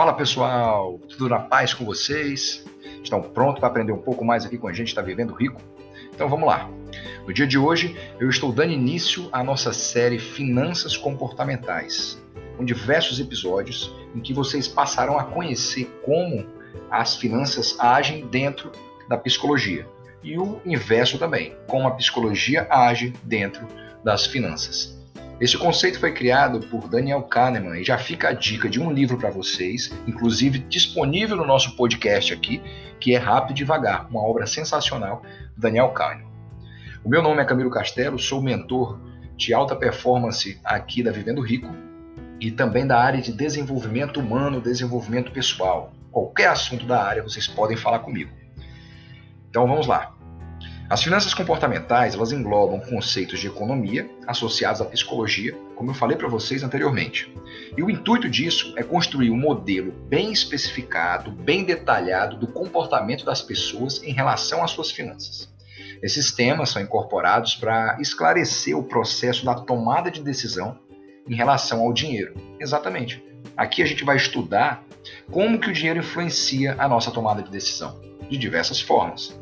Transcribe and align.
Fala 0.00 0.14
pessoal, 0.14 0.98
tudo 1.10 1.28
na 1.28 1.40
paz 1.40 1.74
com 1.74 1.84
vocês? 1.84 2.64
Estão 3.04 3.20
prontos 3.20 3.60
para 3.60 3.68
aprender 3.68 3.92
um 3.92 4.00
pouco 4.00 4.24
mais 4.24 4.46
aqui 4.46 4.56
com 4.56 4.66
a 4.66 4.72
gente, 4.72 4.88
está 4.88 5.02
vivendo 5.02 5.34
rico? 5.34 5.60
Então 6.14 6.26
vamos 6.26 6.48
lá. 6.48 6.70
No 7.26 7.34
dia 7.34 7.46
de 7.46 7.58
hoje 7.58 7.94
eu 8.18 8.30
estou 8.30 8.50
dando 8.50 8.72
início 8.72 9.28
à 9.30 9.44
nossa 9.44 9.74
série 9.74 10.18
Finanças 10.18 10.96
Comportamentais, 10.96 12.18
com 12.56 12.64
diversos 12.64 13.20
episódios 13.20 13.94
em 14.14 14.20
que 14.20 14.32
vocês 14.32 14.66
passarão 14.66 15.18
a 15.18 15.24
conhecer 15.24 15.84
como 16.02 16.46
as 16.90 17.16
finanças 17.16 17.76
agem 17.78 18.26
dentro 18.26 18.72
da 19.06 19.18
psicologia 19.18 19.86
e 20.22 20.38
o 20.38 20.62
inverso 20.64 21.18
também, 21.18 21.54
como 21.66 21.86
a 21.86 21.90
psicologia 21.90 22.66
age 22.70 23.12
dentro 23.24 23.68
das 24.02 24.24
finanças. 24.24 24.98
Esse 25.40 25.56
conceito 25.56 25.98
foi 25.98 26.12
criado 26.12 26.60
por 26.66 26.86
Daniel 26.86 27.22
Kahneman 27.22 27.80
e 27.80 27.84
já 27.84 27.96
fica 27.96 28.28
a 28.28 28.32
dica 28.32 28.68
de 28.68 28.78
um 28.78 28.92
livro 28.92 29.16
para 29.16 29.30
vocês, 29.30 29.90
inclusive 30.06 30.58
disponível 30.58 31.34
no 31.34 31.46
nosso 31.46 31.74
podcast 31.76 32.34
aqui, 32.34 32.62
que 33.00 33.14
é 33.14 33.18
Rápido 33.18 33.52
e 33.52 33.54
Devagar, 33.54 34.06
uma 34.10 34.20
obra 34.20 34.46
sensacional 34.46 35.22
do 35.56 35.62
Daniel 35.62 35.88
Kahneman. 35.92 36.30
O 37.02 37.08
meu 37.08 37.22
nome 37.22 37.40
é 37.40 37.44
Camilo 37.46 37.70
Castelo, 37.70 38.18
sou 38.18 38.42
mentor 38.42 39.00
de 39.34 39.54
alta 39.54 39.74
performance 39.74 40.60
aqui 40.62 41.02
da 41.02 41.10
Vivendo 41.10 41.40
Rico 41.40 41.74
e 42.38 42.50
também 42.50 42.86
da 42.86 43.00
área 43.00 43.22
de 43.22 43.32
desenvolvimento 43.32 44.20
humano, 44.20 44.60
desenvolvimento 44.60 45.32
pessoal. 45.32 45.94
Qualquer 46.12 46.48
assunto 46.48 46.84
da 46.84 47.02
área 47.02 47.22
vocês 47.22 47.46
podem 47.46 47.78
falar 47.78 48.00
comigo. 48.00 48.30
Então 49.48 49.66
vamos 49.66 49.86
lá. 49.86 50.14
As 50.90 51.04
finanças 51.04 51.32
comportamentais 51.32 52.14
elas 52.14 52.32
englobam 52.32 52.80
conceitos 52.80 53.38
de 53.38 53.46
economia 53.46 54.10
associados 54.26 54.80
à 54.80 54.84
psicologia, 54.84 55.56
como 55.76 55.92
eu 55.92 55.94
falei 55.94 56.16
para 56.16 56.26
vocês 56.26 56.64
anteriormente. 56.64 57.32
E 57.76 57.80
o 57.80 57.88
intuito 57.88 58.28
disso 58.28 58.74
é 58.76 58.82
construir 58.82 59.30
um 59.30 59.36
modelo 59.36 59.92
bem 60.08 60.32
especificado, 60.32 61.30
bem 61.30 61.62
detalhado 61.62 62.36
do 62.36 62.48
comportamento 62.48 63.24
das 63.24 63.40
pessoas 63.40 64.02
em 64.02 64.12
relação 64.12 64.64
às 64.64 64.72
suas 64.72 64.90
finanças. 64.90 65.48
Esses 66.02 66.32
temas 66.32 66.70
são 66.70 66.82
incorporados 66.82 67.54
para 67.54 67.96
esclarecer 68.00 68.76
o 68.76 68.82
processo 68.82 69.44
da 69.44 69.54
tomada 69.54 70.10
de 70.10 70.20
decisão 70.20 70.76
em 71.28 71.36
relação 71.36 71.82
ao 71.82 71.92
dinheiro. 71.92 72.34
Exatamente. 72.58 73.22
Aqui 73.56 73.80
a 73.80 73.86
gente 73.86 74.02
vai 74.02 74.16
estudar 74.16 74.82
como 75.30 75.60
que 75.60 75.70
o 75.70 75.72
dinheiro 75.72 76.00
influencia 76.00 76.74
a 76.80 76.88
nossa 76.88 77.12
tomada 77.12 77.44
de 77.44 77.50
decisão, 77.50 78.00
de 78.28 78.36
diversas 78.36 78.80
formas. 78.80 79.38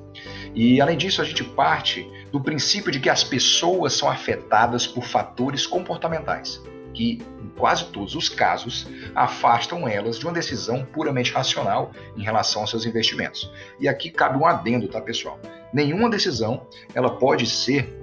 E 0.58 0.80
além 0.80 0.96
disso, 0.96 1.22
a 1.22 1.24
gente 1.24 1.44
parte 1.44 2.10
do 2.32 2.40
princípio 2.40 2.90
de 2.90 2.98
que 2.98 3.08
as 3.08 3.22
pessoas 3.22 3.92
são 3.92 4.10
afetadas 4.10 4.88
por 4.88 5.04
fatores 5.04 5.64
comportamentais, 5.64 6.60
que 6.92 7.22
em 7.40 7.48
quase 7.56 7.84
todos 7.92 8.16
os 8.16 8.28
casos 8.28 8.88
afastam 9.14 9.86
elas 9.86 10.18
de 10.18 10.26
uma 10.26 10.32
decisão 10.32 10.84
puramente 10.84 11.32
racional 11.32 11.92
em 12.16 12.24
relação 12.24 12.62
aos 12.62 12.70
seus 12.70 12.84
investimentos. 12.84 13.48
E 13.78 13.86
aqui 13.86 14.10
cabe 14.10 14.36
um 14.36 14.44
adendo, 14.44 14.88
tá, 14.88 15.00
pessoal? 15.00 15.38
Nenhuma 15.72 16.10
decisão 16.10 16.66
ela 16.92 17.10
pode 17.18 17.46
ser 17.46 17.96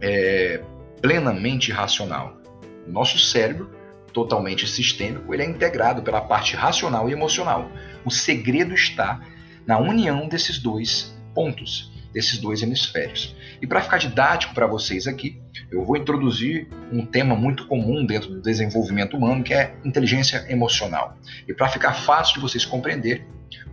é, 0.00 0.62
plenamente 1.02 1.70
racional. 1.70 2.38
Nosso 2.86 3.18
cérebro 3.18 3.70
totalmente 4.14 4.66
sistêmico, 4.66 5.34
ele 5.34 5.42
é 5.42 5.46
integrado 5.46 6.00
pela 6.00 6.22
parte 6.22 6.56
racional 6.56 7.10
e 7.10 7.12
emocional. 7.12 7.70
O 8.02 8.10
segredo 8.10 8.72
está 8.72 9.20
na 9.66 9.78
união 9.78 10.26
desses 10.26 10.58
dois 10.58 11.12
pontos 11.34 11.90
desses 12.12 12.38
dois 12.38 12.62
hemisférios. 12.62 13.34
E 13.60 13.66
para 13.66 13.80
ficar 13.80 13.98
didático 13.98 14.54
para 14.54 14.66
vocês 14.66 15.06
aqui, 15.06 15.40
eu 15.70 15.84
vou 15.84 15.96
introduzir 15.96 16.68
um 16.92 17.06
tema 17.06 17.34
muito 17.34 17.66
comum 17.66 18.04
dentro 18.04 18.28
do 18.28 18.42
desenvolvimento 18.42 19.16
humano, 19.16 19.42
que 19.42 19.54
é 19.54 19.74
inteligência 19.84 20.44
emocional. 20.48 21.16
E 21.48 21.54
para 21.54 21.68
ficar 21.68 21.94
fácil 21.94 22.34
de 22.34 22.40
vocês 22.40 22.64
compreenderem, 22.64 23.24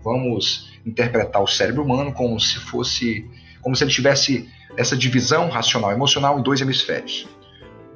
vamos 0.04 0.72
interpretar 0.86 1.42
o 1.42 1.48
cérebro 1.48 1.84
humano 1.84 2.14
como 2.14 2.40
se 2.40 2.58
fosse, 2.60 3.30
como 3.62 3.76
se 3.76 3.84
ele 3.84 3.92
tivesse 3.92 4.50
essa 4.78 4.96
divisão 4.96 5.50
racional 5.50 5.92
e 5.92 5.96
emocional 5.96 6.40
em 6.40 6.44
dois 6.44 6.62
hemisférios. 6.62 7.28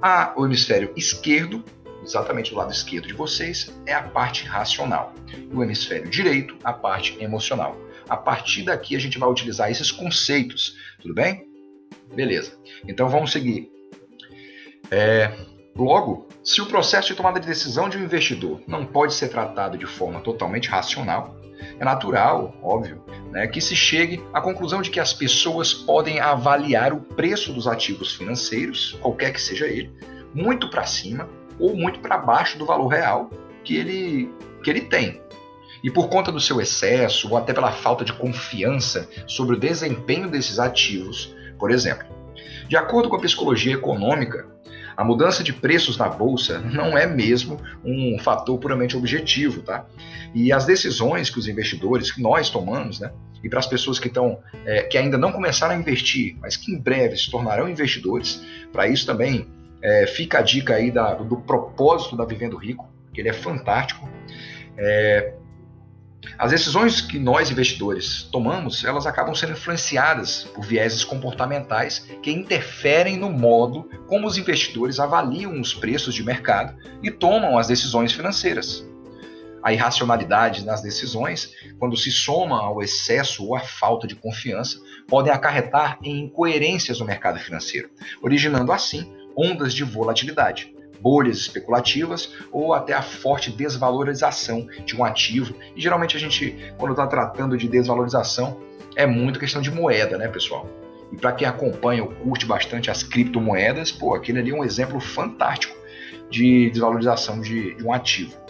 A, 0.01 0.33
o 0.35 0.45
hemisfério 0.45 0.91
esquerdo, 0.97 1.63
exatamente 2.03 2.51
do 2.51 2.57
lado 2.57 2.71
esquerdo 2.71 3.07
de 3.07 3.13
vocês, 3.13 3.73
é 3.85 3.93
a 3.93 4.03
parte 4.03 4.45
racional. 4.45 5.13
E 5.33 5.55
o 5.55 5.63
hemisfério 5.63 6.09
direito, 6.09 6.57
a 6.63 6.73
parte 6.73 7.21
emocional. 7.23 7.77
A 8.09 8.17
partir 8.17 8.63
daqui 8.63 8.95
a 8.95 8.99
gente 8.99 9.17
vai 9.17 9.29
utilizar 9.29 9.71
esses 9.71 9.91
conceitos, 9.91 10.77
tudo 11.01 11.13
bem? 11.13 11.47
Beleza. 12.13 12.57
Então 12.87 13.09
vamos 13.09 13.31
seguir. 13.31 13.71
É, 14.91 15.31
logo, 15.75 16.27
se 16.43 16.61
o 16.61 16.65
processo 16.65 17.07
de 17.07 17.15
tomada 17.15 17.39
de 17.39 17.47
decisão 17.47 17.89
de 17.89 17.97
um 17.97 18.03
investidor 18.03 18.61
não 18.67 18.85
pode 18.85 19.13
ser 19.13 19.29
tratado 19.29 19.77
de 19.77 19.85
forma 19.85 20.19
totalmente 20.19 20.69
racional, 20.69 21.39
é 21.79 21.85
natural, 21.85 22.53
óbvio, 22.61 23.01
né, 23.31 23.47
que 23.47 23.61
se 23.61 23.75
chegue 23.75 24.21
à 24.33 24.41
conclusão 24.41 24.81
de 24.81 24.89
que 24.89 24.99
as 24.99 25.13
pessoas 25.13 25.73
podem 25.73 26.19
avaliar 26.19 26.91
o 26.91 26.99
preço 26.99 27.53
dos 27.53 27.67
ativos 27.67 28.13
financeiros, 28.13 28.97
qualquer 29.01 29.31
que 29.31 29.41
seja 29.41 29.65
ele, 29.65 29.91
muito 30.33 30.69
para 30.69 30.85
cima 30.85 31.29
ou 31.59 31.75
muito 31.75 31.99
para 31.99 32.17
baixo 32.17 32.57
do 32.57 32.65
valor 32.65 32.87
real 32.87 33.29
que 33.63 33.75
ele, 33.75 34.31
que 34.63 34.69
ele 34.69 34.81
tem. 34.81 35.21
E 35.83 35.91
por 35.91 36.07
conta 36.07 36.31
do 36.31 36.39
seu 36.39 36.61
excesso 36.61 37.29
ou 37.29 37.37
até 37.37 37.53
pela 37.53 37.71
falta 37.71 38.05
de 38.05 38.13
confiança 38.13 39.09
sobre 39.27 39.55
o 39.55 39.59
desempenho 39.59 40.29
desses 40.29 40.59
ativos, 40.59 41.35
por 41.59 41.71
exemplo. 41.71 42.07
De 42.67 42.77
acordo 42.77 43.09
com 43.09 43.17
a 43.17 43.19
psicologia 43.19 43.73
econômica, 43.73 44.47
a 44.95 45.03
mudança 45.03 45.43
de 45.43 45.51
preços 45.51 45.97
na 45.97 46.07
bolsa 46.07 46.59
não 46.59 46.97
é 46.97 47.05
mesmo 47.05 47.59
um 47.83 48.17
fator 48.19 48.57
puramente 48.59 48.95
objetivo, 48.95 49.61
tá? 49.61 49.85
E 50.33 50.51
as 50.51 50.65
decisões 50.65 51.29
que 51.29 51.39
os 51.39 51.47
investidores, 51.47 52.11
que 52.11 52.21
nós 52.21 52.49
tomamos, 52.49 52.99
né? 52.99 53.11
E 53.43 53.49
para 53.49 53.59
as 53.59 53.67
pessoas 53.67 53.99
que 53.99 54.07
estão, 54.07 54.39
é, 54.65 54.83
que 54.83 54.97
ainda 54.97 55.17
não 55.17 55.31
começaram 55.31 55.75
a 55.75 55.77
investir, 55.77 56.37
mas 56.39 56.55
que 56.55 56.71
em 56.71 56.79
breve 56.79 57.17
se 57.17 57.29
tornarão 57.29 57.67
investidores, 57.67 58.41
para 58.71 58.87
isso 58.87 59.05
também 59.05 59.47
é, 59.83 60.07
fica 60.07 60.39
a 60.39 60.41
dica 60.41 60.75
aí 60.75 60.89
da, 60.89 61.13
do, 61.15 61.35
propósito 61.41 62.15
da 62.15 62.23
Vivendo 62.23 62.55
Rico, 62.55 62.89
que 63.13 63.19
ele 63.19 63.27
é 63.27 63.33
fantástico. 63.33 64.09
É, 64.77 65.33
as 66.37 66.51
decisões 66.51 67.01
que 67.01 67.19
nós 67.19 67.51
investidores 67.51 68.23
tomamos, 68.23 68.85
elas 68.85 69.05
acabam 69.05 69.35
sendo 69.35 69.51
influenciadas 69.51 70.45
por 70.55 70.63
vieses 70.63 71.03
comportamentais 71.03 72.07
que 72.23 72.31
interferem 72.31 73.17
no 73.17 73.29
modo 73.29 73.89
como 74.07 74.25
os 74.25 74.37
investidores 74.37 75.01
avaliam 75.01 75.59
os 75.59 75.73
preços 75.73 76.15
de 76.15 76.23
mercado 76.23 76.77
e 77.03 77.11
tomam 77.11 77.57
as 77.57 77.67
decisões 77.67 78.13
financeiras. 78.13 78.87
A 79.61 79.71
irracionalidade 79.71 80.65
nas 80.65 80.81
decisões, 80.81 81.53
quando 81.77 81.95
se 81.95 82.11
soma 82.11 82.61
ao 82.61 82.81
excesso 82.81 83.45
ou 83.45 83.55
à 83.55 83.59
falta 83.59 84.07
de 84.07 84.15
confiança, 84.15 84.77
podem 85.07 85.31
acarretar 85.31 85.99
em 86.01 86.25
incoerências 86.25 86.99
no 86.99 87.05
mercado 87.05 87.39
financeiro, 87.39 87.89
originando 88.21 88.71
assim 88.71 89.13
ondas 89.35 89.73
de 89.73 89.83
volatilidade 89.83 90.73
bolhas 91.03 91.37
especulativas 91.37 92.33
ou 92.49 92.73
até 92.73 92.93
a 92.93 93.01
forte 93.01 93.51
desvalorização 93.51 94.65
de 94.85 94.95
um 94.95 95.03
ativo. 95.03 95.53
E 95.75 95.81
geralmente 95.81 96.15
a 96.15 96.19
gente, 96.19 96.73
quando 96.77 96.91
está 96.91 97.05
tratando 97.05 97.57
de 97.57 97.67
desvalorização, 97.67 98.61
é 98.95 99.05
muito 99.05 99.37
questão 99.37 99.61
de 99.61 99.69
moeda, 99.69 100.17
né, 100.17 100.29
pessoal? 100.29 100.65
E 101.11 101.17
para 101.17 101.33
quem 101.33 101.45
acompanha 101.45 102.03
ou 102.03 102.09
curte 102.09 102.45
bastante 102.45 102.89
as 102.89 103.03
criptomoedas, 103.03 103.91
pô, 103.91 104.15
aquele 104.15 104.39
ali 104.39 104.51
é 104.51 104.55
um 104.55 104.63
exemplo 104.63 104.99
fantástico 105.01 105.75
de 106.29 106.69
desvalorização 106.71 107.41
de, 107.41 107.75
de 107.75 107.83
um 107.83 107.91
ativo. 107.91 108.42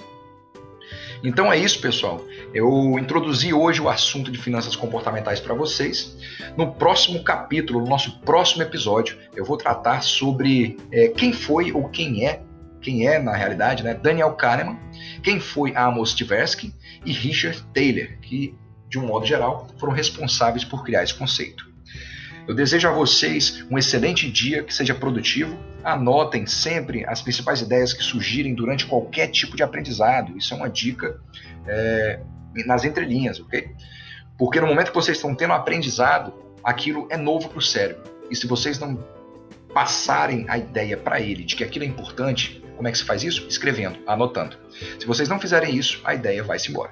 Então 1.24 1.52
é 1.52 1.58
isso, 1.58 1.80
pessoal. 1.80 2.26
Eu 2.54 3.00
introduzi 3.00 3.54
hoje 3.54 3.80
o 3.80 3.88
assunto 3.88 4.30
de 4.30 4.38
finanças 4.38 4.76
comportamentais 4.76 5.40
para 5.40 5.54
vocês. 5.54 6.18
No 6.58 6.74
próximo 6.74 7.24
capítulo, 7.24 7.80
no 7.80 7.88
nosso 7.88 8.20
próximo 8.20 8.62
episódio, 8.62 9.18
eu 9.34 9.46
vou 9.46 9.56
tratar 9.56 10.04
sobre 10.04 10.78
é, 10.92 11.08
quem 11.08 11.32
foi 11.32 11.72
ou 11.72 11.88
quem 11.88 12.28
é, 12.28 12.42
quem 12.82 13.08
é 13.08 13.20
na 13.20 13.34
realidade, 13.34 13.84
né, 13.84 13.94
Daniel 13.94 14.34
Kahneman, 14.34 14.78
quem 15.24 15.40
foi 15.40 15.74
Amos 15.76 16.14
Tversky 16.14 16.76
e 17.06 17.14
Richard 17.14 17.64
Taylor, 17.74 18.18
que 18.22 18.54
de 18.90 19.00
um 19.00 19.08
modo 19.08 19.26
geral 19.26 19.70
foram 19.80 19.94
responsáveis 19.94 20.66
por 20.66 20.84
criar 20.84 21.04
esse 21.04 21.14
conceito. 21.14 21.73
Eu 22.48 22.54
desejo 22.54 22.88
a 22.90 22.92
vocês 22.92 23.66
um 23.72 23.78
excelente 23.78 24.30
dia, 24.30 24.64
que 24.64 24.74
seja 24.74 24.94
produtivo. 24.94 25.58
Anotem 25.84 26.46
sempre 26.46 27.06
as 27.06 27.22
principais 27.22 27.62
ideias 27.62 27.94
que 27.94 28.04
surgirem 28.04 28.54
durante 28.54 28.86
qualquer 28.86 29.28
tipo 29.28 29.56
de 29.56 29.64
aprendizado. 29.64 30.38
Isso 30.38 30.54
é 30.54 30.58
uma 30.58 30.70
dica 30.70 31.22
é, 31.66 32.20
nas 32.66 32.84
entrelinhas, 32.84 33.40
ok? 33.40 33.70
Porque 34.38 34.60
no 34.60 34.68
momento 34.68 34.90
que 34.90 34.96
vocês 34.96 35.18
estão 35.18 35.34
tendo 35.34 35.54
aprendizado, 35.54 36.34
aquilo 36.64 37.08
é 37.10 37.18
novo 37.18 37.48
para 37.48 37.60
o 37.60 37.62
cérebro. 37.62 38.04
E 38.30 38.36
se 38.36 38.46
vocês 38.46 38.78
não 38.78 38.98
passarem 39.74 40.46
a 40.50 40.58
ideia 40.58 40.98
para 40.98 41.22
ele 41.22 41.44
de 41.44 41.56
que 41.56 41.64
aquilo 41.64 41.86
é 41.86 41.88
importante, 41.88 42.64
como 42.76 42.88
é 42.88 42.92
que 42.92 42.98
se 42.98 43.06
faz 43.06 43.24
isso? 43.24 43.48
Escrevendo, 43.48 44.00
anotando. 44.06 44.58
Se 45.00 45.06
vocês 45.06 45.30
não 45.30 45.40
fizerem 45.40 45.76
isso, 45.76 46.02
a 46.04 46.14
ideia 46.14 46.44
vai 46.44 46.60
se 46.60 46.70
embora. 46.70 46.92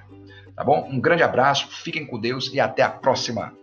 Tá 0.56 0.64
bom? 0.64 0.88
Um 0.90 1.00
grande 1.00 1.24
abraço, 1.24 1.68
fiquem 1.70 2.06
com 2.06 2.20
Deus 2.20 2.52
e 2.54 2.60
até 2.60 2.84
a 2.84 2.90
próxima. 2.90 3.54